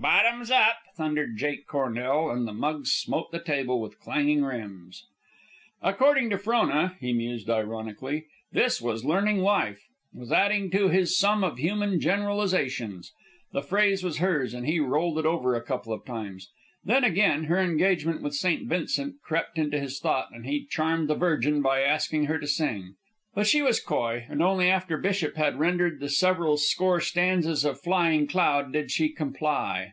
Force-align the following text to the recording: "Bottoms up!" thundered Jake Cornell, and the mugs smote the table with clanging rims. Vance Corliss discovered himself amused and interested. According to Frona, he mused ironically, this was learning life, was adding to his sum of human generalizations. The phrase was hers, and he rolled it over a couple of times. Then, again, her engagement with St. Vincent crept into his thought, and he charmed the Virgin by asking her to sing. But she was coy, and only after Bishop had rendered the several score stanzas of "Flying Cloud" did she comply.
"Bottoms 0.00 0.50
up!" 0.50 0.78
thundered 0.96 1.36
Jake 1.36 1.66
Cornell, 1.66 2.30
and 2.30 2.48
the 2.48 2.54
mugs 2.54 2.90
smote 2.90 3.30
the 3.30 3.38
table 3.38 3.82
with 3.82 4.00
clanging 4.00 4.42
rims. 4.42 5.04
Vance 5.82 5.98
Corliss 5.98 6.26
discovered 6.30 6.30
himself 6.30 6.42
amused 6.42 6.56
and 6.56 6.70
interested. 6.72 6.78
According 6.80 6.94
to 6.94 6.94
Frona, 6.96 6.96
he 7.00 7.12
mused 7.12 7.50
ironically, 7.50 8.26
this 8.50 8.80
was 8.80 9.04
learning 9.04 9.40
life, 9.40 9.82
was 10.14 10.32
adding 10.32 10.70
to 10.70 10.88
his 10.88 11.18
sum 11.18 11.44
of 11.44 11.58
human 11.58 12.00
generalizations. 12.00 13.12
The 13.52 13.60
phrase 13.60 14.02
was 14.02 14.16
hers, 14.18 14.54
and 14.54 14.64
he 14.64 14.80
rolled 14.80 15.18
it 15.18 15.26
over 15.26 15.54
a 15.54 15.62
couple 15.62 15.92
of 15.92 16.06
times. 16.06 16.48
Then, 16.82 17.04
again, 17.04 17.44
her 17.44 17.58
engagement 17.58 18.22
with 18.22 18.32
St. 18.34 18.66
Vincent 18.66 19.16
crept 19.22 19.58
into 19.58 19.78
his 19.78 20.00
thought, 20.00 20.30
and 20.32 20.46
he 20.46 20.64
charmed 20.64 21.08
the 21.10 21.14
Virgin 21.14 21.60
by 21.60 21.80
asking 21.82 22.24
her 22.24 22.38
to 22.38 22.46
sing. 22.46 22.94
But 23.32 23.46
she 23.46 23.62
was 23.62 23.78
coy, 23.78 24.26
and 24.28 24.42
only 24.42 24.68
after 24.68 24.96
Bishop 24.96 25.36
had 25.36 25.60
rendered 25.60 26.00
the 26.00 26.08
several 26.08 26.56
score 26.56 27.00
stanzas 27.00 27.64
of 27.64 27.80
"Flying 27.80 28.26
Cloud" 28.26 28.72
did 28.72 28.90
she 28.90 29.08
comply. 29.10 29.92